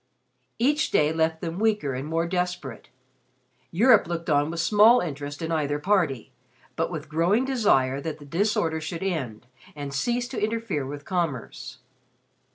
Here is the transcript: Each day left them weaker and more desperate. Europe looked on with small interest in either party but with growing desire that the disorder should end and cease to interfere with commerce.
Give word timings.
Each 0.57 0.89
day 0.89 1.13
left 1.13 1.41
them 1.41 1.59
weaker 1.59 1.93
and 1.93 2.07
more 2.07 2.25
desperate. 2.25 2.89
Europe 3.69 4.07
looked 4.07 4.31
on 4.31 4.49
with 4.49 4.59
small 4.59 4.99
interest 4.99 5.43
in 5.43 5.51
either 5.51 5.77
party 5.77 6.31
but 6.75 6.89
with 6.89 7.07
growing 7.07 7.45
desire 7.45 8.01
that 8.01 8.17
the 8.17 8.25
disorder 8.25 8.81
should 8.81 9.03
end 9.03 9.45
and 9.75 9.93
cease 9.93 10.27
to 10.29 10.43
interfere 10.43 10.87
with 10.87 11.05
commerce. 11.05 11.77